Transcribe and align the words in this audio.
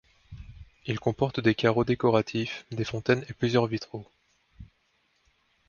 Il 0.87 0.99
comporte 0.99 1.41
des 1.41 1.53
carreaux 1.53 1.83
décoratifs, 1.83 2.65
des 2.71 2.83
fontaines 2.85 3.23
et 3.29 3.33
plusieurs 3.33 3.67
vitraux. 3.67 4.07